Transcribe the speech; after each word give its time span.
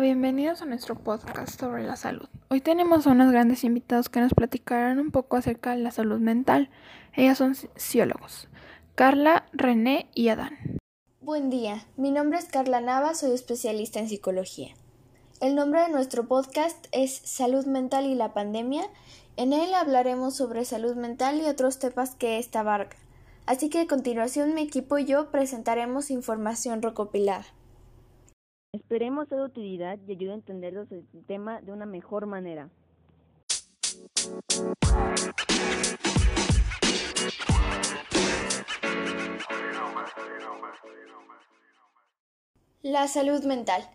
Bienvenidos 0.00 0.62
a 0.62 0.64
nuestro 0.64 0.94
podcast 0.94 1.58
sobre 1.58 1.84
la 1.84 1.96
salud. 1.96 2.28
Hoy 2.50 2.60
tenemos 2.60 3.06
a 3.06 3.10
unos 3.10 3.32
grandes 3.32 3.64
invitados 3.64 4.08
que 4.08 4.20
nos 4.20 4.32
platicarán 4.32 5.00
un 5.00 5.10
poco 5.10 5.36
acerca 5.36 5.72
de 5.72 5.78
la 5.78 5.90
salud 5.90 6.20
mental. 6.20 6.70
Ellas 7.14 7.38
son 7.38 7.56
psicólogos, 7.74 8.46
Carla, 8.94 9.46
René 9.52 10.08
y 10.14 10.28
Adán. 10.28 10.56
Buen 11.20 11.50
día, 11.50 11.84
mi 11.96 12.12
nombre 12.12 12.38
es 12.38 12.44
Carla 12.44 12.80
Nava, 12.80 13.14
soy 13.14 13.32
especialista 13.32 13.98
en 13.98 14.08
psicología. 14.08 14.68
El 15.40 15.56
nombre 15.56 15.80
de 15.80 15.88
nuestro 15.88 16.28
podcast 16.28 16.86
es 16.92 17.20
Salud 17.24 17.66
Mental 17.66 18.06
y 18.06 18.14
la 18.14 18.32
Pandemia. 18.32 18.84
En 19.36 19.52
él 19.52 19.74
hablaremos 19.74 20.36
sobre 20.36 20.64
salud 20.64 20.94
mental 20.94 21.40
y 21.40 21.46
otros 21.46 21.80
temas 21.80 22.14
que 22.14 22.38
esta 22.38 22.60
abarca. 22.60 22.96
Así 23.46 23.68
que 23.68 23.80
a 23.80 23.86
continuación 23.88 24.54
mi 24.54 24.62
equipo 24.62 24.98
y 24.98 25.06
yo 25.06 25.32
presentaremos 25.32 26.12
información 26.12 26.82
recopilada. 26.82 27.46
Esperemos 28.74 29.28
ser 29.28 29.38
de 29.38 29.44
utilidad 29.44 29.98
y 30.06 30.12
ayude 30.12 30.32
a 30.32 30.34
entender 30.34 30.74
el 30.74 31.24
tema 31.24 31.62
de 31.62 31.72
una 31.72 31.86
mejor 31.86 32.26
manera. 32.26 32.68
La 42.82 43.08
salud 43.08 43.42
mental. 43.44 43.88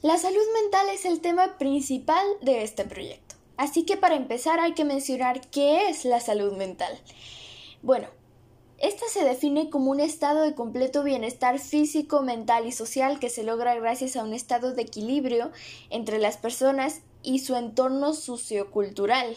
La 0.00 0.16
salud 0.16 0.38
mental 0.62 0.86
es 0.88 1.04
el 1.04 1.20
tema 1.20 1.58
principal 1.58 2.24
de 2.40 2.62
este 2.62 2.86
proyecto. 2.86 3.34
Así 3.58 3.84
que 3.84 3.98
para 3.98 4.14
empezar 4.14 4.58
hay 4.58 4.72
que 4.72 4.86
mencionar 4.86 5.42
qué 5.50 5.90
es 5.90 6.06
la 6.06 6.20
salud 6.20 6.56
mental. 6.56 6.98
Bueno, 7.82 8.08
esta 8.84 9.06
se 9.08 9.24
define 9.24 9.70
como 9.70 9.90
un 9.90 9.98
estado 9.98 10.42
de 10.42 10.54
completo 10.54 11.02
bienestar 11.02 11.58
físico, 11.58 12.20
mental 12.20 12.66
y 12.66 12.72
social 12.72 13.18
que 13.18 13.30
se 13.30 13.42
logra 13.42 13.74
gracias 13.76 14.14
a 14.14 14.22
un 14.22 14.34
estado 14.34 14.74
de 14.74 14.82
equilibrio 14.82 15.50
entre 15.88 16.18
las 16.18 16.36
personas 16.36 17.00
y 17.22 17.38
su 17.38 17.56
entorno 17.56 18.12
sociocultural. 18.12 19.36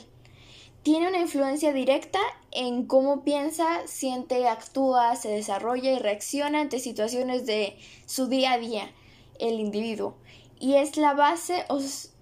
Tiene 0.83 1.07
una 1.07 1.19
influencia 1.19 1.71
directa 1.71 2.19
en 2.51 2.87
cómo 2.87 3.23
piensa, 3.23 3.87
siente, 3.87 4.49
actúa, 4.49 5.15
se 5.15 5.29
desarrolla 5.29 5.93
y 5.93 5.99
reacciona 5.99 6.59
ante 6.59 6.79
situaciones 6.79 7.45
de 7.45 7.77
su 8.05 8.27
día 8.27 8.51
a 8.51 8.57
día 8.57 8.91
el 9.39 9.61
individuo 9.61 10.15
y 10.59 10.75
es 10.75 10.97
la 10.97 11.13
base, 11.13 11.65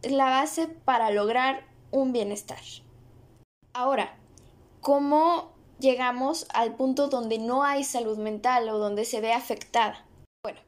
la 0.04 0.26
base 0.26 0.68
para 0.68 1.10
lograr 1.10 1.66
un 1.90 2.12
bienestar. 2.12 2.62
Ahora, 3.74 4.16
¿cómo 4.80 5.55
llegamos 5.80 6.48
al 6.54 6.76
punto 6.76 7.08
donde 7.08 7.38
no 7.38 7.64
hay 7.64 7.84
salud 7.84 8.18
mental 8.18 8.70
o 8.70 8.78
donde 8.78 9.06
se 9.06 9.22
ve 9.22 9.34
afectada. 9.34 10.06
Bueno, 10.44 10.60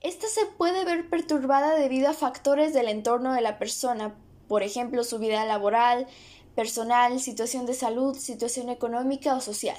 esta 0.00 0.26
se 0.26 0.46
puede 0.46 0.84
ver 0.84 1.08
perturbada 1.08 1.74
debido 1.74 2.08
a 2.08 2.14
factores 2.14 2.72
del 2.72 2.88
entorno 2.88 3.32
de 3.32 3.40
la 3.40 3.58
persona, 3.58 4.14
por 4.48 4.62
ejemplo, 4.62 5.04
su 5.04 5.18
vida 5.18 5.44
laboral, 5.44 6.06
personal, 6.54 7.20
situación 7.20 7.66
de 7.66 7.74
salud, 7.74 8.16
situación 8.16 8.68
económica 8.68 9.34
o 9.34 9.40
social. 9.40 9.76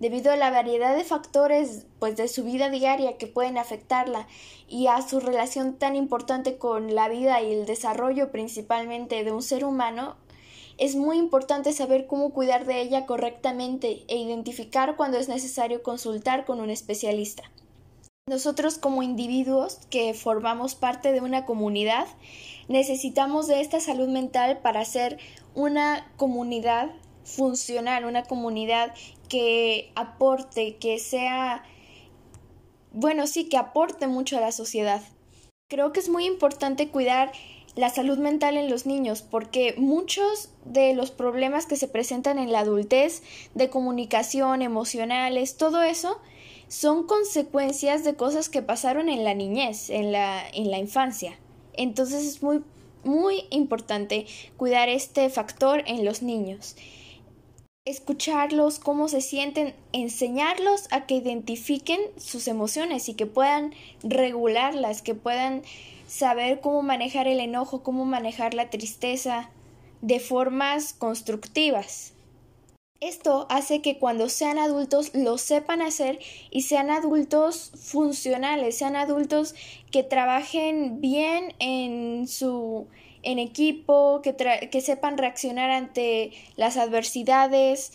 Debido 0.00 0.32
a 0.32 0.36
la 0.36 0.50
variedad 0.50 0.96
de 0.96 1.04
factores 1.04 1.86
pues 2.00 2.16
de 2.16 2.26
su 2.26 2.42
vida 2.42 2.70
diaria 2.70 3.18
que 3.18 3.28
pueden 3.28 3.56
afectarla 3.56 4.26
y 4.66 4.88
a 4.88 5.00
su 5.00 5.20
relación 5.20 5.78
tan 5.78 5.94
importante 5.94 6.58
con 6.58 6.94
la 6.94 7.08
vida 7.08 7.40
y 7.40 7.52
el 7.52 7.66
desarrollo 7.66 8.32
principalmente 8.32 9.22
de 9.22 9.30
un 9.30 9.42
ser 9.42 9.64
humano, 9.64 10.16
es 10.78 10.96
muy 10.96 11.18
importante 11.18 11.72
saber 11.72 12.06
cómo 12.06 12.30
cuidar 12.30 12.66
de 12.66 12.80
ella 12.80 13.06
correctamente 13.06 14.04
e 14.08 14.16
identificar 14.16 14.96
cuando 14.96 15.18
es 15.18 15.28
necesario 15.28 15.82
consultar 15.82 16.44
con 16.44 16.60
un 16.60 16.70
especialista. 16.70 17.44
Nosotros 18.28 18.78
como 18.78 19.02
individuos 19.02 19.80
que 19.90 20.14
formamos 20.14 20.74
parte 20.74 21.12
de 21.12 21.20
una 21.20 21.44
comunidad 21.44 22.06
necesitamos 22.68 23.48
de 23.48 23.60
esta 23.60 23.80
salud 23.80 24.08
mental 24.08 24.60
para 24.60 24.84
ser 24.84 25.18
una 25.54 26.10
comunidad 26.16 26.90
funcional, 27.24 28.04
una 28.04 28.22
comunidad 28.24 28.94
que 29.28 29.90
aporte, 29.94 30.76
que 30.76 30.98
sea, 30.98 31.64
bueno, 32.92 33.26
sí, 33.26 33.48
que 33.48 33.56
aporte 33.56 34.06
mucho 34.06 34.36
a 34.36 34.40
la 34.40 34.52
sociedad. 34.52 35.02
Creo 35.68 35.92
que 35.92 36.00
es 36.00 36.08
muy 36.08 36.26
importante 36.26 36.88
cuidar 36.90 37.32
la 37.74 37.88
salud 37.88 38.18
mental 38.18 38.56
en 38.56 38.68
los 38.68 38.84
niños, 38.84 39.22
porque 39.22 39.74
muchos 39.78 40.50
de 40.64 40.94
los 40.94 41.10
problemas 41.10 41.66
que 41.66 41.76
se 41.76 41.88
presentan 41.88 42.38
en 42.38 42.52
la 42.52 42.60
adultez, 42.60 43.22
de 43.54 43.70
comunicación, 43.70 44.62
emocionales, 44.62 45.56
todo 45.56 45.82
eso, 45.82 46.18
son 46.68 47.06
consecuencias 47.06 48.04
de 48.04 48.14
cosas 48.14 48.48
que 48.48 48.62
pasaron 48.62 49.08
en 49.08 49.24
la 49.24 49.34
niñez, 49.34 49.90
en 49.90 50.12
la, 50.12 50.42
en 50.48 50.70
la 50.70 50.78
infancia. 50.78 51.38
Entonces 51.74 52.24
es 52.24 52.42
muy, 52.42 52.62
muy 53.04 53.44
importante 53.50 54.26
cuidar 54.56 54.88
este 54.88 55.28
factor 55.30 55.82
en 55.86 56.04
los 56.04 56.22
niños. 56.22 56.76
Escucharlos, 57.84 58.78
cómo 58.78 59.08
se 59.08 59.20
sienten, 59.20 59.74
enseñarlos 59.92 60.86
a 60.92 61.06
que 61.06 61.16
identifiquen 61.16 62.00
sus 62.16 62.46
emociones 62.46 63.08
y 63.08 63.14
que 63.14 63.26
puedan 63.26 63.74
regularlas, 64.02 65.02
que 65.02 65.14
puedan 65.14 65.62
saber 66.12 66.60
cómo 66.60 66.82
manejar 66.82 67.26
el 67.26 67.40
enojo, 67.40 67.82
cómo 67.82 68.04
manejar 68.04 68.52
la 68.52 68.68
tristeza 68.68 69.48
de 70.02 70.20
formas 70.20 70.92
constructivas. 70.92 72.12
Esto 73.00 73.46
hace 73.48 73.80
que 73.80 73.98
cuando 73.98 74.28
sean 74.28 74.58
adultos 74.58 75.14
lo 75.14 75.38
sepan 75.38 75.80
hacer 75.80 76.18
y 76.50 76.62
sean 76.62 76.90
adultos 76.90 77.72
funcionales, 77.76 78.76
sean 78.76 78.94
adultos 78.94 79.54
que 79.90 80.02
trabajen 80.02 81.00
bien 81.00 81.54
en 81.58 82.28
su 82.28 82.88
en 83.22 83.38
equipo, 83.38 84.20
que, 84.22 84.36
que 84.70 84.80
sepan 84.82 85.16
reaccionar 85.16 85.70
ante 85.70 86.32
las 86.56 86.76
adversidades. 86.76 87.92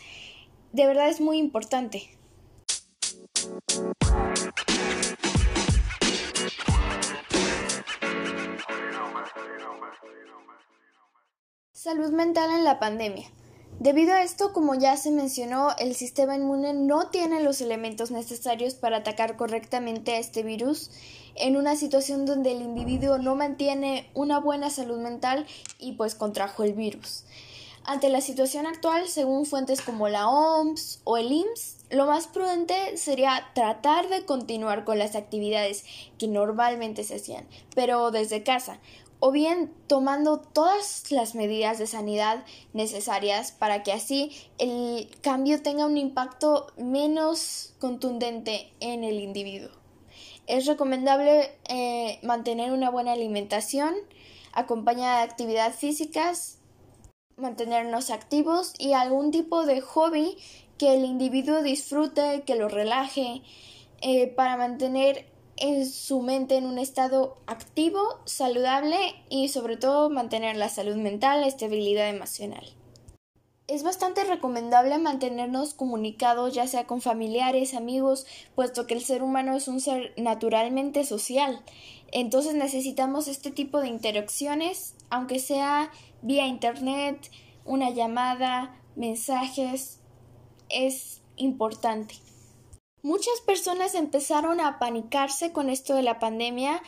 De 0.73 0.87
verdad 0.87 1.09
es 1.09 1.21
muy 1.21 1.37
importante. 1.37 2.09
Salud 11.87 12.11
mental 12.11 12.51
en 12.51 12.65
la 12.65 12.79
pandemia. 12.79 13.29
Debido 13.79 14.13
a 14.13 14.21
esto, 14.21 14.51
como 14.51 14.75
ya 14.75 14.97
se 14.97 15.09
mencionó, 15.09 15.69
el 15.79 15.95
sistema 15.95 16.35
inmune 16.35 16.73
no 16.73 17.07
tiene 17.11 17.41
los 17.41 17.61
elementos 17.61 18.11
necesarios 18.11 18.73
para 18.73 18.97
atacar 18.97 19.37
correctamente 19.37 20.11
a 20.11 20.17
este 20.17 20.43
virus 20.43 20.91
en 21.35 21.55
una 21.55 21.77
situación 21.77 22.25
donde 22.25 22.51
el 22.51 22.61
individuo 22.61 23.19
no 23.19 23.35
mantiene 23.35 24.09
una 24.15 24.41
buena 24.41 24.69
salud 24.69 24.99
mental 24.99 25.47
y 25.79 25.93
pues 25.93 26.13
contrajo 26.13 26.63
el 26.63 26.73
virus. 26.73 27.23
Ante 27.85 28.09
la 28.09 28.19
situación 28.19 28.67
actual, 28.67 29.07
según 29.07 29.45
fuentes 29.45 29.79
como 29.79 30.09
la 30.09 30.27
OMS 30.27 30.99
o 31.05 31.15
el 31.15 31.31
IMSS, 31.31 31.77
lo 31.89 32.05
más 32.05 32.27
prudente 32.27 32.97
sería 32.97 33.45
tratar 33.55 34.09
de 34.09 34.25
continuar 34.25 34.83
con 34.83 34.99
las 34.99 35.15
actividades 35.15 35.85
que 36.17 36.27
normalmente 36.27 37.05
se 37.05 37.15
hacían, 37.15 37.47
pero 37.75 38.11
desde 38.11 38.43
casa, 38.43 38.81
o 39.19 39.31
bien 39.31 39.73
tomando 39.87 40.39
todas 40.39 41.11
las 41.11 41.35
medidas 41.35 41.79
de 41.79 41.87
sanidad 41.87 42.43
necesarias 42.73 43.51
para 43.51 43.83
que 43.83 43.91
así 43.91 44.31
el 44.57 45.09
cambio 45.21 45.61
tenga 45.61 45.85
un 45.85 45.97
impacto 45.97 46.67
menos 46.77 47.73
contundente 47.79 48.71
en 48.79 49.03
el 49.03 49.19
individuo. 49.19 49.71
Es 50.45 50.65
recomendable 50.65 51.51
eh, 51.67 52.19
mantener 52.23 52.71
una 52.71 52.89
buena 52.89 53.13
alimentación 53.13 53.95
acompañada 54.53 55.17
de 55.17 55.23
actividad 55.23 55.73
físicas, 55.73 56.59
mantenernos 57.35 58.09
activos 58.09 58.73
y 58.79 58.93
algún 58.93 59.31
tipo 59.31 59.65
de 59.65 59.81
hobby 59.81 60.37
que 60.77 60.93
el 60.95 61.05
individuo 61.05 61.61
disfrute, 61.61 62.43
que 62.45 62.55
lo 62.55 62.69
relaje, 62.69 63.41
eh, 64.01 64.27
para 64.27 64.57
mantener 64.57 65.25
en 65.57 65.89
su 65.89 66.21
mente 66.21 66.55
en 66.55 66.65
un 66.65 66.77
estado 66.77 67.37
activo, 67.47 67.99
saludable 68.25 68.97
y 69.29 69.49
sobre 69.49 69.77
todo 69.77 70.09
mantener 70.09 70.55
la 70.55 70.69
salud 70.69 70.95
mental, 70.95 71.43
estabilidad 71.43 72.09
emocional. 72.09 72.65
Es 73.67 73.83
bastante 73.83 74.23
recomendable 74.23 74.97
mantenernos 74.97 75.73
comunicados 75.73 76.53
ya 76.53 76.67
sea 76.67 76.87
con 76.87 77.01
familiares, 77.01 77.73
amigos, 77.73 78.25
puesto 78.55 78.87
que 78.87 78.93
el 78.93 79.03
ser 79.03 79.23
humano 79.23 79.57
es 79.57 79.67
un 79.67 79.81
ser 79.81 80.13
naturalmente 80.15 81.03
social. 81.03 81.61
Entonces 82.13 82.53
necesitamos 82.53 83.27
este 83.27 83.51
tipo 83.51 83.81
de 83.81 83.89
interacciones, 83.89 84.95
aunque 85.09 85.39
sea 85.39 85.91
vía 86.21 86.47
internet, 86.47 87.29
una 87.65 87.89
llamada, 87.89 88.79
mensajes, 88.95 89.99
es 90.69 91.21
importante. 91.35 92.15
Muchas 93.07 93.39
personas 93.39 93.95
empezaron 93.95 94.59
a 94.59 94.79
panicarse 94.79 95.53
con 95.53 95.69
esto 95.69 95.93
de 95.93 96.01
la 96.01 96.19
pandemia 96.19 96.83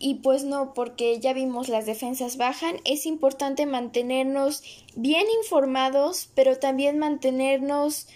y 0.00 0.16
pues 0.16 0.42
no, 0.42 0.74
porque 0.74 1.20
ya 1.20 1.32
vimos 1.32 1.68
las 1.68 1.86
defensas 1.86 2.36
bajan, 2.36 2.80
es 2.84 3.06
importante 3.06 3.66
mantenernos 3.66 4.64
bien 4.96 5.26
informados, 5.40 6.28
pero 6.34 6.58
también 6.58 6.98
mantenernos 6.98 8.08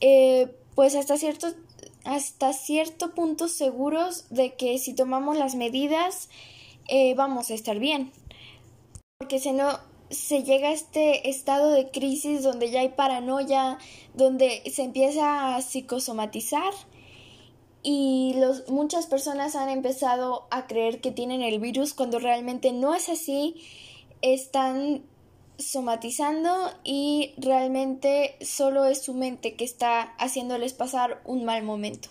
eh, 0.00 0.54
pues 0.76 0.94
hasta 0.94 1.16
cierto, 1.16 1.48
hasta 2.04 2.52
cierto 2.52 3.16
punto 3.16 3.48
seguros 3.48 4.28
de 4.30 4.54
que 4.54 4.78
si 4.78 4.94
tomamos 4.94 5.36
las 5.36 5.56
medidas 5.56 6.28
eh, 6.86 7.14
vamos 7.16 7.50
a 7.50 7.54
estar 7.54 7.80
bien. 7.80 8.12
Porque 9.18 9.40
si 9.40 9.50
no, 9.50 9.80
se 10.10 10.42
llega 10.42 10.68
a 10.68 10.72
este 10.72 11.28
estado 11.28 11.70
de 11.70 11.90
crisis 11.90 12.42
donde 12.42 12.70
ya 12.70 12.80
hay 12.80 12.90
paranoia, 12.90 13.78
donde 14.14 14.62
se 14.70 14.82
empieza 14.82 15.56
a 15.56 15.62
psicosomatizar 15.62 16.72
y 17.82 18.34
los, 18.36 18.68
muchas 18.68 19.06
personas 19.06 19.54
han 19.54 19.68
empezado 19.68 20.48
a 20.50 20.66
creer 20.66 21.00
que 21.00 21.12
tienen 21.12 21.42
el 21.42 21.60
virus 21.60 21.94
cuando 21.94 22.18
realmente 22.18 22.72
no 22.72 22.94
es 22.94 23.08
así, 23.08 23.62
están 24.22 25.04
somatizando 25.58 26.50
y 26.82 27.34
realmente 27.38 28.36
solo 28.40 28.86
es 28.86 29.02
su 29.02 29.14
mente 29.14 29.54
que 29.54 29.64
está 29.64 30.02
haciéndoles 30.18 30.72
pasar 30.72 31.22
un 31.24 31.44
mal 31.44 31.62
momento. 31.62 32.08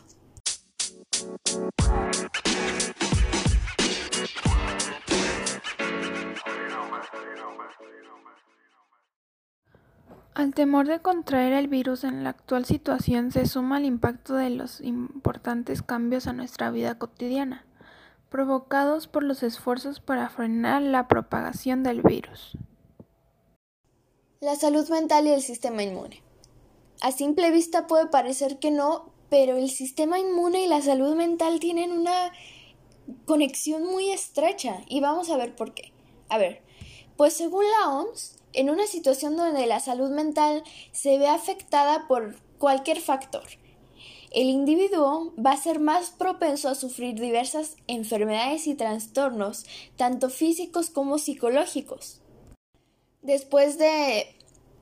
Al 10.36 10.54
temor 10.54 10.88
de 10.88 11.02
contraer 11.02 11.54
el 11.54 11.70
virus 11.70 12.04
en 12.04 12.26
la 12.26 12.32
actual 12.32 12.66
situación 12.66 13.32
se 13.32 13.46
suma 13.46 13.78
el 13.78 13.86
impacto 13.86 14.36
de 14.36 14.50
los 14.50 14.82
importantes 14.82 15.82
cambios 15.82 16.28
a 16.28 16.34
nuestra 16.34 16.72
vida 16.72 17.00
cotidiana, 17.00 17.66
provocados 18.30 19.08
por 19.08 19.24
los 19.24 19.44
esfuerzos 19.44 20.02
para 20.02 20.30
frenar 20.30 20.82
la 20.82 21.08
propagación 21.08 21.84
del 21.84 22.02
virus. 22.02 22.58
La 24.42 24.56
salud 24.56 24.90
mental 24.90 25.26
y 25.26 25.32
el 25.32 25.42
sistema 25.42 25.84
inmune. 25.84 26.22
A 27.02 27.12
simple 27.12 27.50
vista 27.52 27.88
puede 27.88 28.08
parecer 28.08 28.60
que 28.60 28.72
no, 28.72 29.14
pero 29.30 29.56
el 29.56 29.70
sistema 29.70 30.20
inmune 30.20 30.66
y 30.66 30.68
la 30.68 30.82
salud 30.82 31.16
mental 31.16 31.62
tienen 31.62 31.94
una 31.94 32.34
conexión 33.26 33.86
muy 33.86 34.12
estrecha 34.12 34.82
y 34.88 35.00
vamos 35.00 35.30
a 35.30 35.38
ver 35.38 35.56
por 35.56 35.74
qué. 35.74 35.94
A 36.30 36.38
ver, 36.38 36.62
pues 37.16 37.34
según 37.34 37.64
la 37.64 37.90
OMS, 37.90 38.35
en 38.56 38.70
una 38.70 38.88
situación 38.88 39.38
donde 39.38 39.68
la 39.68 39.80
salud 39.80 40.10
mental 40.10 40.64
se 40.92 41.18
ve 41.18 41.28
afectada 41.28 42.08
por 42.08 42.36
cualquier 42.58 43.00
factor. 43.00 43.44
El 44.32 44.50
individuo 44.50 45.34
va 45.38 45.52
a 45.52 45.58
ser 45.58 45.80
más 45.80 46.10
propenso 46.10 46.68
a 46.68 46.76
sufrir 46.76 47.16
diversas 47.16 47.78
enfermedades 47.88 48.68
y 48.68 48.76
trastornos, 48.76 49.66
tanto 49.96 50.30
físicos 50.30 50.90
como 50.90 51.20
psicológicos. 51.20 52.22
Después 53.22 53.78
de 53.78 54.36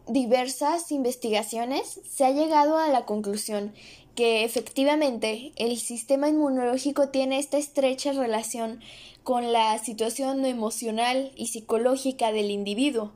diversas 0.08 0.92
investigaciones, 0.92 2.02
se 2.10 2.26
ha 2.26 2.32
llegado 2.32 2.78
a 2.78 2.90
la 2.90 3.06
conclusión 3.06 3.74
que 4.16 4.44
efectivamente 4.44 5.54
el 5.56 5.78
sistema 5.78 6.30
inmunológico 6.30 7.10
tiene 7.10 7.40
esta 7.40 7.58
estrecha 7.58 8.12
relación 8.12 8.80
con 9.24 9.54
la 9.54 9.78
situación 9.80 10.46
emocional 10.46 11.32
y 11.36 11.48
psicológica 11.48 12.32
del 12.32 12.52
individuo. 12.52 13.12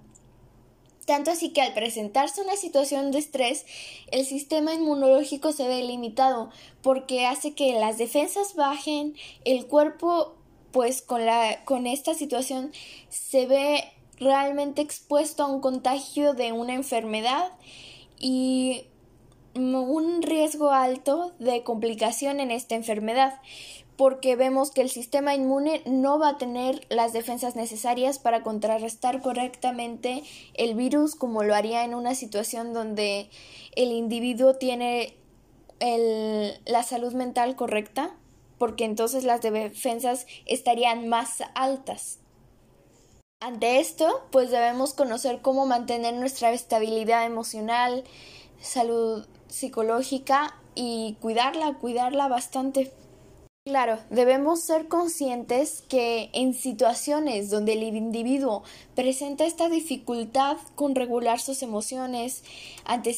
Tanto 1.07 1.31
así 1.31 1.51
que 1.51 1.61
al 1.61 1.73
presentarse 1.73 2.41
una 2.41 2.57
situación 2.57 3.11
de 3.11 3.19
estrés, 3.19 3.65
el 4.11 4.25
sistema 4.25 4.73
inmunológico 4.73 5.53
se 5.53 5.65
ve 5.65 5.81
limitado 5.81 6.49
porque 6.81 7.25
hace 7.25 7.55
que 7.55 7.79
las 7.79 7.97
defensas 7.97 8.55
bajen, 8.55 9.15
el 9.45 9.67
cuerpo 9.67 10.35
pues 10.73 11.01
con 11.01 11.25
la 11.25 11.63
con 11.63 11.87
esta 11.87 12.13
situación 12.13 12.73
se 13.07 13.45
ve 13.45 13.85
realmente 14.19 14.81
expuesto 14.81 15.43
a 15.43 15.47
un 15.47 15.61
contagio 15.61 16.33
de 16.33 16.51
una 16.51 16.73
enfermedad 16.73 17.53
y 18.19 18.87
un 19.55 20.21
riesgo 20.21 20.71
alto 20.71 21.31
de 21.39 21.63
complicación 21.63 22.41
en 22.41 22.51
esta 22.51 22.75
enfermedad 22.75 23.39
porque 23.97 24.35
vemos 24.35 24.69
que 24.69 24.81
el 24.81 24.89
sistema 24.89 25.33
inmune 25.33 25.81
no 25.85 26.19
va 26.19 26.29
a 26.29 26.37
tener 26.37 26.85
las 26.89 27.13
defensas 27.13 27.55
necesarias 27.55 28.19
para 28.19 28.43
contrarrestar 28.43 29.21
correctamente 29.21 30.23
el 30.53 30.75
virus 30.75 31.15
como 31.15 31.43
lo 31.43 31.55
haría 31.55 31.83
en 31.83 31.95
una 31.95 32.13
situación 32.13 32.73
donde 32.73 33.29
el 33.75 33.91
individuo 33.91 34.53
tiene 34.53 35.15
la 35.79 36.83
salud 36.83 37.13
mental 37.13 37.55
correcta, 37.55 38.15
porque 38.57 38.85
entonces 38.85 39.23
las 39.23 39.41
defensas 39.41 40.25
estarían 40.45 41.07
más 41.07 41.43
altas. 41.53 42.19
Ante 43.39 43.79
esto, 43.79 44.25
pues 44.31 44.49
debemos 44.49 44.95
conocer 44.95 45.41
cómo 45.41 45.67
mantener 45.67 46.15
nuestra 46.15 46.51
estabilidad 46.51 47.25
emocional, 47.25 48.03
salud 48.59 49.27
psicológica 49.47 50.55
y 50.73 51.17
cuidarla, 51.21 51.75
cuidarla 51.75 52.27
bastante. 52.27 52.91
Claro, 53.67 53.99
debemos 54.09 54.61
ser 54.61 54.87
conscientes 54.87 55.83
que 55.89 56.29
en 56.31 56.53
situaciones 56.53 57.49
donde 57.49 57.73
el 57.73 57.83
individuo 57.83 58.63
presenta 58.95 59.45
esta 59.45 59.67
dificultad 59.67 60.55
con 60.75 60.95
regular 60.95 61.41
sus 61.41 61.61
emociones, 61.61 62.45
ante, 62.85 63.11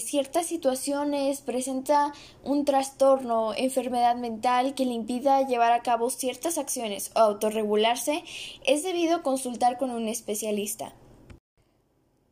ciertas 0.00 0.46
situaciones 0.46 1.42
presenta 1.42 2.12
un 2.42 2.64
trastorno, 2.64 3.54
enfermedad 3.54 4.16
mental 4.16 4.74
que 4.74 4.84
le 4.84 4.94
impida 4.94 5.46
llevar 5.46 5.70
a 5.70 5.82
cabo 5.84 6.10
ciertas 6.10 6.58
acciones 6.58 7.12
o 7.14 7.20
autorregularse, 7.20 8.24
es 8.66 8.82
debido 8.82 9.22
consultar 9.22 9.78
con 9.78 9.92
un 9.92 10.08
especialista. 10.08 10.92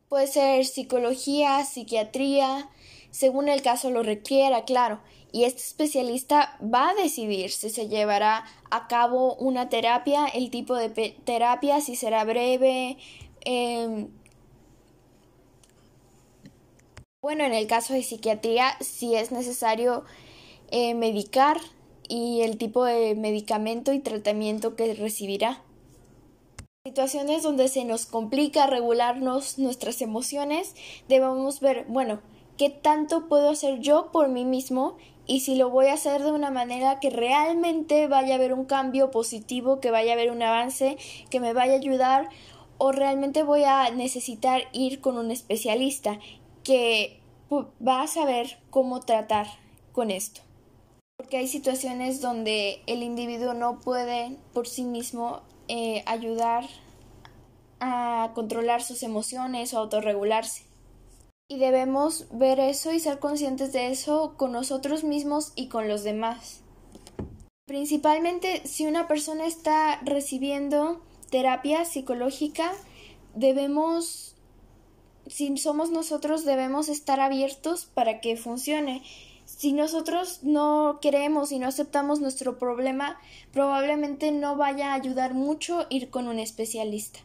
Puede 0.08 0.26
ser 0.26 0.64
psicología, 0.64 1.64
psiquiatría, 1.64 2.68
según 3.12 3.48
el 3.48 3.62
caso 3.62 3.92
lo 3.92 4.02
requiera, 4.02 4.64
claro 4.64 4.98
y 5.32 5.44
este 5.44 5.60
especialista 5.60 6.58
va 6.62 6.90
a 6.90 6.94
decidir 6.94 7.50
si 7.50 7.70
se 7.70 7.88
llevará 7.88 8.44
a 8.70 8.88
cabo 8.88 9.34
una 9.34 9.68
terapia, 9.68 10.26
el 10.26 10.50
tipo 10.50 10.74
de 10.74 10.88
terapia, 11.24 11.80
si 11.80 11.96
será 11.96 12.24
breve. 12.24 12.96
Em, 13.44 14.08
bueno, 17.20 17.44
en 17.44 17.54
el 17.54 17.66
caso 17.66 17.92
de 17.92 18.02
psiquiatría, 18.02 18.76
si 18.80 19.14
es 19.14 19.32
necesario 19.32 20.04
eh, 20.70 20.94
medicar 20.94 21.60
y 22.08 22.42
el 22.42 22.56
tipo 22.56 22.84
de 22.84 23.14
medicamento 23.14 23.92
y 23.92 23.98
tratamiento 23.98 24.76
que 24.76 24.94
recibirá. 24.94 25.62
Situaciones 26.84 27.42
donde 27.42 27.66
se 27.66 27.84
nos 27.84 28.06
complica 28.06 28.68
regularnos 28.68 29.58
nuestras 29.58 30.00
emociones, 30.02 30.74
debemos 31.08 31.58
ver, 31.58 31.84
bueno, 31.88 32.20
qué 32.56 32.70
tanto 32.70 33.28
puedo 33.28 33.50
hacer 33.50 33.80
yo 33.80 34.12
por 34.12 34.28
mí 34.28 34.44
mismo 34.44 34.96
y 35.26 35.40
si 35.40 35.56
lo 35.56 35.70
voy 35.70 35.86
a 35.86 35.94
hacer 35.94 36.22
de 36.22 36.30
una 36.30 36.50
manera 36.50 37.00
que 37.00 37.10
realmente 37.10 38.06
vaya 38.06 38.34
a 38.34 38.36
haber 38.36 38.52
un 38.52 38.64
cambio 38.64 39.10
positivo, 39.10 39.80
que 39.80 39.90
vaya 39.90 40.12
a 40.12 40.14
haber 40.14 40.30
un 40.30 40.42
avance, 40.42 40.96
que 41.30 41.40
me 41.40 41.52
vaya 41.52 41.74
a 41.74 41.76
ayudar 41.76 42.28
o 42.78 42.92
realmente 42.92 43.42
voy 43.42 43.64
a 43.64 43.90
necesitar 43.90 44.62
ir 44.72 45.00
con 45.00 45.16
un 45.18 45.30
especialista 45.30 46.18
que 46.62 47.20
va 47.86 48.02
a 48.02 48.06
saber 48.06 48.58
cómo 48.70 49.00
tratar 49.00 49.46
con 49.92 50.10
esto. 50.10 50.42
Porque 51.16 51.38
hay 51.38 51.48
situaciones 51.48 52.20
donde 52.20 52.82
el 52.86 53.02
individuo 53.02 53.54
no 53.54 53.80
puede 53.80 54.36
por 54.52 54.68
sí 54.68 54.84
mismo 54.84 55.40
eh, 55.68 56.02
ayudar 56.06 56.64
a 57.80 58.32
controlar 58.34 58.82
sus 58.82 59.02
emociones 59.02 59.72
o 59.72 59.78
autorregularse. 59.78 60.65
Y 61.48 61.58
debemos 61.58 62.26
ver 62.32 62.58
eso 62.58 62.92
y 62.92 62.98
ser 62.98 63.20
conscientes 63.20 63.72
de 63.72 63.90
eso 63.92 64.34
con 64.36 64.50
nosotros 64.50 65.04
mismos 65.04 65.52
y 65.54 65.68
con 65.68 65.86
los 65.86 66.02
demás. 66.02 66.62
Principalmente 67.66 68.66
si 68.66 68.86
una 68.86 69.06
persona 69.06 69.46
está 69.46 70.00
recibiendo 70.02 71.00
terapia 71.30 71.84
psicológica, 71.84 72.72
debemos, 73.34 74.34
si 75.28 75.56
somos 75.56 75.90
nosotros, 75.90 76.44
debemos 76.44 76.88
estar 76.88 77.20
abiertos 77.20 77.84
para 77.84 78.20
que 78.20 78.36
funcione. 78.36 79.04
Si 79.44 79.72
nosotros 79.72 80.40
no 80.42 80.98
queremos 81.00 81.52
y 81.52 81.60
no 81.60 81.68
aceptamos 81.68 82.20
nuestro 82.20 82.58
problema, 82.58 83.20
probablemente 83.52 84.32
no 84.32 84.56
vaya 84.56 84.90
a 84.90 84.94
ayudar 84.94 85.34
mucho 85.34 85.86
ir 85.90 86.10
con 86.10 86.26
un 86.26 86.40
especialista. 86.40 87.20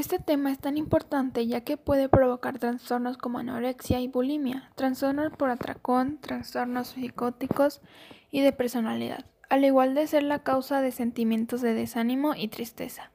Este 0.00 0.18
tema 0.18 0.50
es 0.50 0.58
tan 0.58 0.78
importante 0.78 1.46
ya 1.46 1.60
que 1.60 1.76
puede 1.76 2.08
provocar 2.08 2.58
trastornos 2.58 3.18
como 3.18 3.38
anorexia 3.38 4.00
y 4.00 4.08
bulimia, 4.08 4.70
trastornos 4.74 5.30
por 5.36 5.50
atracón, 5.50 6.16
trastornos 6.22 6.88
psicóticos 6.88 7.82
y 8.30 8.40
de 8.40 8.52
personalidad, 8.52 9.26
al 9.50 9.62
igual 9.62 9.94
de 9.94 10.06
ser 10.06 10.22
la 10.22 10.42
causa 10.42 10.80
de 10.80 10.90
sentimientos 10.90 11.60
de 11.60 11.74
desánimo 11.74 12.34
y 12.34 12.48
tristeza. 12.48 13.12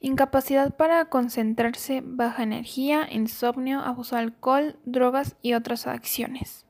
Incapacidad 0.00 0.74
para 0.74 1.04
concentrarse, 1.10 2.00
baja 2.02 2.44
energía, 2.44 3.06
insomnio, 3.12 3.80
abuso 3.80 4.16
de 4.16 4.22
alcohol, 4.22 4.78
drogas 4.86 5.36
y 5.42 5.52
otras 5.52 5.86
adicciones. 5.86 6.64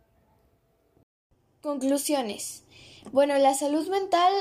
Conclusiones. 1.60 2.64
Bueno, 3.12 3.38
la 3.38 3.54
salud 3.54 3.88
mental 3.90 4.32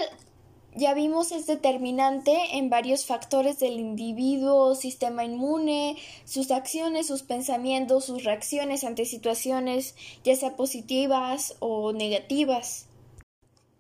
ya 0.76 0.94
vimos 0.94 1.32
es 1.32 1.48
determinante 1.48 2.58
en 2.58 2.70
varios 2.70 3.06
factores 3.06 3.60
del 3.60 3.80
individuo, 3.80 4.76
sistema 4.76 5.24
inmune, 5.24 5.98
sus 6.26 6.52
acciones, 6.52 7.08
sus 7.08 7.24
pensamientos, 7.24 8.06
sus 8.06 8.24
reacciones 8.24 8.84
ante 8.84 9.06
situaciones, 9.06 9.96
ya 10.24 10.36
sea 10.36 10.56
positivas 10.58 11.56
o 11.60 11.94
negativas. 11.94 12.88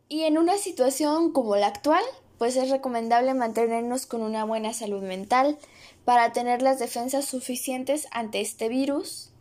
Y 0.07 0.23
en 0.23 0.37
una 0.37 0.57
situación 0.57 1.33
como 1.33 1.57
la 1.57 1.67
actual, 1.67 2.03
pues 2.37 2.55
es 2.55 2.69
recomendable 2.69 3.33
mantenernos 3.33 4.05
con 4.05 4.21
una 4.21 4.45
buena 4.45 4.73
salud 4.73 5.03
mental 5.03 5.57
para 6.05 6.31
tener 6.31 6.61
las 6.61 6.79
defensas 6.79 7.25
suficientes 7.25 8.07
ante 8.11 8.39
este 8.39 8.69
virus 8.69 9.31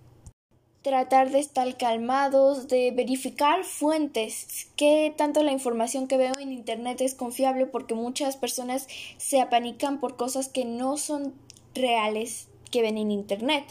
tratar 0.85 1.31
de 1.31 1.39
estar 1.39 1.79
calmados, 1.79 2.69
de 2.69 2.91
verificar 2.91 3.65
fuentes, 3.65 4.69
que 4.77 5.15
tanto 5.17 5.43
la 5.43 5.51
información 5.51 6.07
que 6.07 6.19
veo 6.19 6.35
en 6.39 6.53
Internet 6.53 7.01
es 7.01 7.15
confiable 7.15 7.65
porque 7.65 7.95
muchas 7.95 8.37
personas 8.37 8.87
se 9.17 9.41
apanican 9.41 9.99
por 9.99 10.17
cosas 10.17 10.49
que 10.51 10.67
no 10.67 10.99
son 10.99 11.33
reales 11.75 12.49
que 12.71 12.83
ven 12.83 12.99
en 12.99 13.11
Internet. 13.11 13.65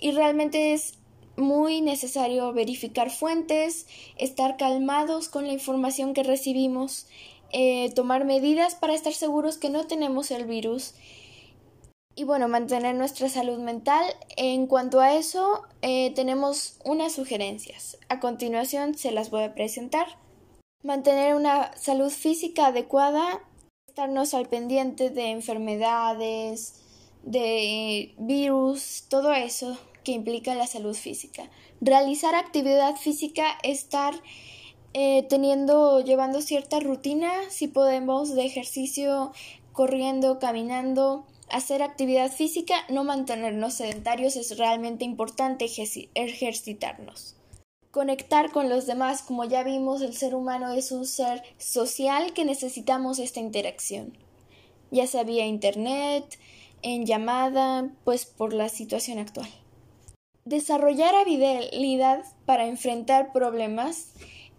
Y 0.00 0.12
realmente 0.12 0.74
es 0.74 0.94
muy 1.36 1.80
necesario 1.80 2.52
verificar 2.52 3.10
fuentes, 3.10 3.88
estar 4.16 4.56
calmados 4.56 5.28
con 5.28 5.48
la 5.48 5.52
información 5.52 6.14
que 6.14 6.22
recibimos, 6.22 7.08
eh, 7.52 7.90
tomar 7.96 8.24
medidas 8.24 8.76
para 8.76 8.94
estar 8.94 9.12
seguros 9.12 9.58
que 9.58 9.70
no 9.70 9.88
tenemos 9.88 10.30
el 10.30 10.44
virus 10.44 10.94
y 12.16 12.24
bueno, 12.24 12.48
mantener 12.48 12.94
nuestra 12.94 13.28
salud 13.28 13.58
mental. 13.58 14.04
En 14.36 14.66
cuanto 14.66 15.00
a 15.00 15.14
eso, 15.14 15.62
eh, 15.82 16.12
tenemos 16.14 16.78
unas 16.84 17.12
sugerencias. 17.12 17.98
A 18.08 18.20
continuación 18.20 18.94
se 18.94 19.10
las 19.10 19.30
voy 19.30 19.42
a 19.42 19.54
presentar. 19.54 20.06
Mantener 20.82 21.34
una 21.34 21.76
salud 21.76 22.10
física 22.10 22.66
adecuada, 22.66 23.40
estarnos 23.88 24.34
al 24.34 24.48
pendiente 24.48 25.10
de 25.10 25.30
enfermedades, 25.30 26.82
de 27.22 28.14
virus, 28.18 29.06
todo 29.08 29.32
eso 29.32 29.78
que 30.04 30.12
implica 30.12 30.54
la 30.54 30.66
salud 30.66 30.94
física. 30.94 31.50
Realizar 31.80 32.34
actividad 32.34 32.96
física, 32.96 33.58
estar 33.62 34.14
eh, 34.92 35.24
teniendo, 35.28 36.00
llevando 36.00 36.42
cierta 36.42 36.78
rutina, 36.78 37.32
si 37.48 37.66
podemos, 37.66 38.34
de 38.34 38.44
ejercicio, 38.44 39.32
corriendo, 39.72 40.38
caminando, 40.38 41.26
hacer 41.50 41.82
actividad 41.82 42.30
física, 42.30 42.74
no 42.88 43.04
mantenernos 43.04 43.74
sedentarios 43.74 44.36
es 44.36 44.58
realmente 44.58 45.04
importante 45.04 45.66
ejercitarnos. 46.14 47.36
Conectar 47.90 48.50
con 48.50 48.68
los 48.68 48.86
demás, 48.86 49.22
como 49.22 49.44
ya 49.44 49.62
vimos, 49.62 50.02
el 50.02 50.14
ser 50.14 50.34
humano 50.34 50.72
es 50.72 50.90
un 50.90 51.06
ser 51.06 51.42
social 51.58 52.32
que 52.32 52.44
necesitamos 52.44 53.18
esta 53.18 53.40
interacción, 53.40 54.18
ya 54.90 55.06
sea 55.06 55.22
vía 55.22 55.46
internet, 55.46 56.38
en 56.82 57.06
llamada, 57.06 57.90
pues 58.04 58.26
por 58.26 58.52
la 58.52 58.68
situación 58.68 59.18
actual. 59.18 59.48
Desarrollar 60.44 61.14
habilidad 61.14 62.24
para 62.44 62.66
enfrentar 62.66 63.32
problemas, 63.32 64.12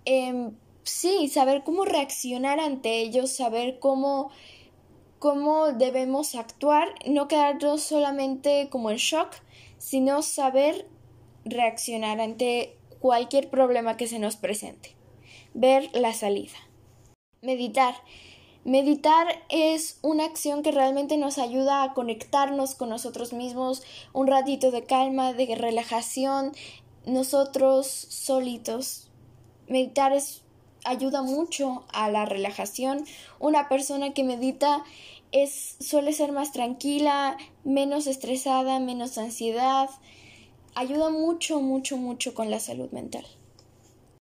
em, 0.06 0.56
sí, 0.84 1.28
saber 1.28 1.64
cómo 1.64 1.86
reaccionar 1.86 2.60
ante 2.60 3.02
ellos, 3.02 3.32
saber 3.32 3.80
cómo 3.80 4.32
cómo 5.26 5.72
debemos 5.72 6.36
actuar, 6.36 6.88
no 7.08 7.28
quedarnos 7.28 7.82
solamente 7.82 8.70
como 8.70 8.92
en 8.92 8.98
shock, 8.98 9.30
sino 9.80 10.22
saber 10.22 10.88
reaccionar 11.46 12.22
ante 12.22 12.78
cualquier 13.00 13.50
problema 13.50 13.98
que 13.98 14.06
se 14.06 14.20
nos 14.20 14.36
presente. 14.36 14.96
Ver 15.56 15.90
la 15.96 16.14
salida. 16.14 16.54
Meditar. 17.42 17.96
Meditar 18.66 19.26
es 19.50 19.98
una 20.04 20.26
acción 20.26 20.62
que 20.62 20.72
realmente 20.72 21.18
nos 21.18 21.40
ayuda 21.40 21.82
a 21.82 21.96
conectarnos 21.96 22.76
con 22.76 22.90
nosotros 22.90 23.34
mismos, 23.34 23.82
un 24.14 24.28
ratito 24.28 24.70
de 24.70 24.84
calma, 24.84 25.34
de 25.34 25.56
relajación, 25.56 26.52
nosotros 27.08 27.88
solitos. 27.88 29.10
Meditar 29.68 30.14
es 30.14 30.46
ayuda 30.86 31.22
mucho 31.22 31.84
a 31.92 32.10
la 32.10 32.26
relajación. 32.26 33.04
Una 33.40 33.68
persona 33.68 34.14
que 34.14 34.24
medita 34.24 34.84
es, 35.32 35.76
suele 35.80 36.14
ser 36.14 36.32
más 36.32 36.52
tranquila, 36.52 37.38
menos 37.64 38.08
estresada, 38.08 38.80
menos 38.80 39.18
ansiedad. 39.18 39.90
Ayuda 40.76 41.10
mucho, 41.10 41.62
mucho, 41.62 41.98
mucho 41.98 42.34
con 42.34 42.50
la 42.52 42.60
salud 42.60 42.92
mental. 42.92 43.26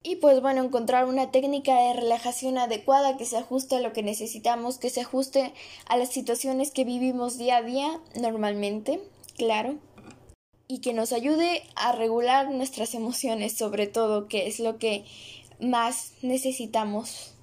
Y 0.02 0.16
pues 0.16 0.42
bueno, 0.42 0.64
encontrar 0.64 1.06
una 1.06 1.30
técnica 1.30 1.76
de 1.76 1.94
relajación 1.94 2.58
adecuada 2.58 3.18
que 3.18 3.26
se 3.26 3.36
ajuste 3.36 3.76
a 3.76 3.82
lo 3.82 3.92
que 3.92 4.02
necesitamos, 4.02 4.78
que 4.78 4.90
se 4.90 5.02
ajuste 5.02 5.54
a 5.88 5.98
las 5.98 6.10
situaciones 6.10 6.72
que 6.72 6.86
vivimos 6.86 7.38
día 7.38 7.58
a 7.58 7.62
día 7.62 8.00
normalmente, 8.16 9.02
claro. 9.36 9.76
Y 10.70 10.80
que 10.80 10.94
nos 10.94 11.12
ayude 11.12 11.64
a 11.76 11.92
regular 11.92 12.50
nuestras 12.50 12.94
emociones 12.94 13.58
sobre 13.58 13.88
todo, 13.88 14.28
que 14.28 14.48
es 14.48 14.60
lo 14.60 14.78
que 14.78 15.04
más 15.60 16.14
necesitamos. 16.22 17.34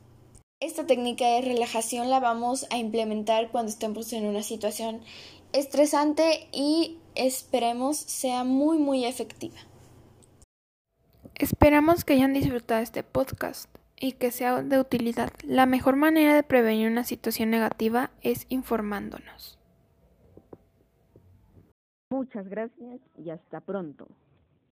Esta 0.58 0.86
técnica 0.86 1.26
de 1.26 1.42
relajación 1.42 2.08
la 2.08 2.18
vamos 2.18 2.66
a 2.70 2.78
implementar 2.78 3.50
cuando 3.50 3.70
estemos 3.70 4.10
en 4.14 4.24
una 4.24 4.42
situación 4.42 5.02
estresante 5.52 6.48
y 6.50 6.98
esperemos 7.14 7.98
sea 7.98 8.42
muy 8.42 8.78
muy 8.78 9.04
efectiva. 9.04 9.56
Esperamos 11.34 12.06
que 12.06 12.14
hayan 12.14 12.32
disfrutado 12.32 12.80
este 12.80 13.02
podcast 13.02 13.68
y 14.00 14.12
que 14.12 14.30
sea 14.30 14.62
de 14.62 14.80
utilidad. 14.80 15.30
La 15.42 15.66
mejor 15.66 15.96
manera 15.96 16.34
de 16.34 16.42
prevenir 16.42 16.90
una 16.90 17.04
situación 17.04 17.50
negativa 17.50 18.10
es 18.22 18.46
informándonos. 18.48 19.58
Muchas 22.08 22.48
gracias 22.48 23.02
y 23.18 23.28
hasta 23.28 23.60
pronto. 23.60 24.08